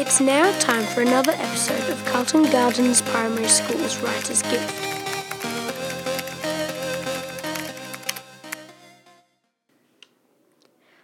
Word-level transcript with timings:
It's 0.00 0.18
now 0.18 0.50
time 0.60 0.84
for 0.84 1.02
another 1.02 1.32
episode 1.32 1.90
of 1.90 2.02
Carlton 2.06 2.50
Gardens 2.50 3.02
Primary 3.02 3.48
School's 3.48 3.98
Writer's 3.98 4.40
Gift. 4.40 4.74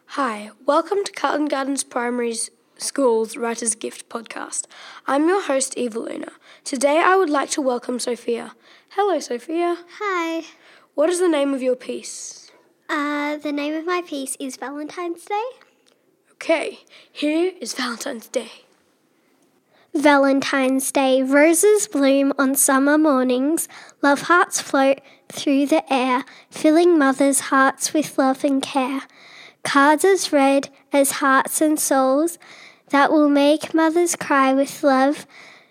Hi, 0.06 0.50
welcome 0.64 1.04
to 1.04 1.12
Carlton 1.12 1.44
Gardens 1.44 1.84
Primary 1.84 2.36
School's 2.78 3.36
Writer's 3.36 3.74
Gift 3.74 4.08
podcast. 4.08 4.64
I'm 5.06 5.28
your 5.28 5.42
host, 5.42 5.76
Eva 5.76 5.98
Luna. 5.98 6.32
Today 6.64 7.02
I 7.04 7.16
would 7.16 7.28
like 7.28 7.50
to 7.50 7.60
welcome 7.60 7.98
Sophia. 7.98 8.54
Hello, 8.92 9.20
Sophia. 9.20 9.76
Hi. 10.00 10.46
What 10.94 11.10
is 11.10 11.20
the 11.20 11.28
name 11.28 11.52
of 11.52 11.60
your 11.60 11.76
piece? 11.76 12.50
Uh, 12.88 13.36
the 13.36 13.52
name 13.52 13.74
of 13.74 13.84
my 13.84 14.00
piece 14.06 14.38
is 14.40 14.56
Valentine's 14.56 15.26
Day. 15.26 15.44
Okay, 16.32 16.78
here 17.12 17.52
is 17.60 17.74
Valentine's 17.74 18.28
Day. 18.28 18.62
Valentine's 19.94 20.90
Day. 20.92 21.22
Roses 21.22 21.88
bloom 21.88 22.32
on 22.38 22.54
summer 22.54 22.98
mornings. 22.98 23.68
Love 24.02 24.22
hearts 24.22 24.60
float 24.60 25.00
through 25.28 25.66
the 25.66 25.90
air, 25.92 26.24
filling 26.50 26.98
mothers' 26.98 27.40
hearts 27.40 27.92
with 27.92 28.18
love 28.18 28.44
and 28.44 28.62
care. 28.62 29.02
Cards 29.62 30.04
as 30.04 30.32
red 30.32 30.68
as 30.92 31.12
hearts 31.12 31.60
and 31.60 31.78
souls 31.78 32.38
that 32.90 33.10
will 33.10 33.28
make 33.28 33.74
mothers 33.74 34.16
cry 34.16 34.52
with 34.52 34.82
love. 34.82 35.26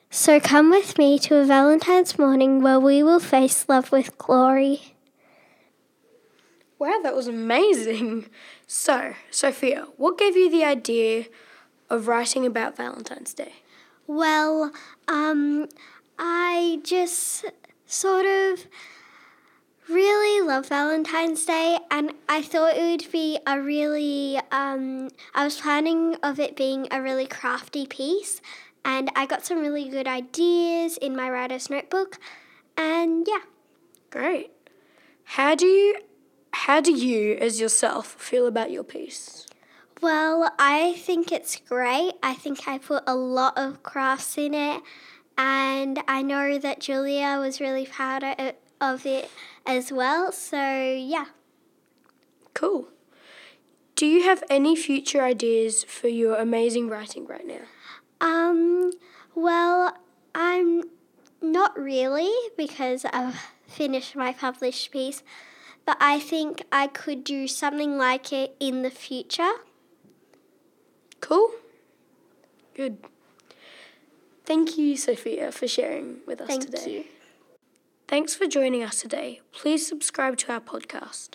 So 0.09 0.39
come 0.39 0.69
with 0.69 0.97
me 0.97 1.19
to 1.19 1.37
a 1.37 1.45
Valentine's 1.45 2.17
morning 2.17 2.61
where 2.61 2.79
we 2.79 3.03
will 3.03 3.19
face 3.19 3.67
love 3.67 3.91
with 3.91 4.17
glory. 4.17 4.95
Wow, 6.79 6.99
that 7.03 7.15
was 7.15 7.27
amazing. 7.27 8.27
So, 8.67 9.13
Sophia, 9.29 9.85
what 9.95 10.17
gave 10.17 10.35
you 10.35 10.49
the 10.49 10.63
idea 10.63 11.25
of 11.87 12.07
writing 12.07 12.47
about 12.47 12.75
Valentine's 12.75 13.31
Day? 13.31 13.53
Well, 14.07 14.71
um, 15.07 15.67
I 16.19 16.79
just 16.83 17.45
sort 17.85 18.25
of 18.25 18.67
really 19.89 20.45
love 20.45 20.67
Valentine's 20.67 21.45
Day, 21.45 21.79
and 21.89 22.13
I 22.29 22.41
thought 22.41 22.75
it 22.77 22.81
would 23.01 23.11
be 23.11 23.39
a 23.47 23.59
really, 23.59 24.39
um, 24.51 25.09
I 25.33 25.43
was 25.43 25.59
planning 25.59 26.15
of 26.23 26.39
it 26.39 26.55
being 26.55 26.87
a 26.91 27.01
really 27.01 27.27
crafty 27.27 27.85
piece, 27.87 28.41
and 28.83 29.11
I 29.15 29.25
got 29.25 29.45
some 29.45 29.59
really 29.59 29.89
good 29.89 30.07
ideas 30.07 30.97
in 30.97 31.15
my 31.15 31.29
writer's 31.29 31.69
notebook, 31.69 32.19
and 32.77 33.25
yeah. 33.27 33.41
Great. 34.11 34.51
How 35.25 35.55
do 35.55 35.65
you 35.65 35.97
how 36.51 36.79
do 36.79 36.93
you 36.93 37.35
as 37.35 37.59
yourself 37.59 38.15
feel 38.17 38.47
about 38.47 38.71
your 38.71 38.83
piece? 38.83 39.45
Well, 40.01 40.51
I 40.59 40.93
think 40.97 41.31
it's 41.31 41.55
great. 41.55 42.13
I 42.21 42.33
think 42.33 42.67
I 42.67 42.77
put 42.77 43.03
a 43.07 43.15
lot 43.15 43.57
of 43.57 43.81
crafts 43.81 44.37
in 44.37 44.53
it, 44.53 44.81
and 45.37 46.01
I 46.07 46.21
know 46.21 46.57
that 46.57 46.79
Julia 46.79 47.37
was 47.39 47.61
really 47.61 47.85
proud 47.85 48.23
of 48.81 49.05
it 49.05 49.31
as 49.65 49.91
well. 49.91 50.31
So, 50.31 50.93
yeah. 50.93 51.25
Cool. 52.53 52.89
Do 53.95 54.05
you 54.05 54.23
have 54.23 54.43
any 54.49 54.75
future 54.75 55.23
ideas 55.23 55.85
for 55.85 56.09
your 56.09 56.35
amazing 56.35 56.89
writing 56.89 57.25
right 57.25 57.47
now? 57.47 57.61
Um, 58.19 58.91
well, 59.33 59.97
I'm 60.35 60.83
not 61.41 61.77
really 61.79 62.31
because 62.57 63.05
I've 63.05 63.39
finished 63.67 64.15
my 64.15 64.33
published 64.33 64.91
piece, 64.91 65.23
but 65.85 65.95
I 66.01 66.19
think 66.19 66.63
I 66.71 66.87
could 66.87 67.23
do 67.23 67.47
something 67.47 67.97
like 67.97 68.33
it 68.33 68.55
in 68.59 68.81
the 68.81 68.89
future. 68.89 69.53
Cool. 71.25 71.49
Good. 72.75 72.99
Thank 74.45 74.77
you, 74.77 74.95
Sophia, 74.95 75.51
for 75.51 75.67
sharing 75.67 76.19
with 76.27 76.39
us 76.39 76.47
Thank 76.47 76.65
today. 76.65 76.91
You. 76.91 77.03
Thanks 78.07 78.35
for 78.35 78.45
joining 78.45 78.83
us 78.83 79.01
today. 79.01 79.41
Please 79.51 79.87
subscribe 79.87 80.37
to 80.37 80.53
our 80.53 80.59
podcast. 80.59 81.29